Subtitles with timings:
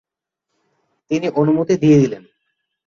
[1.11, 2.23] তিনি অনুমতি দিয়ে দিলেন।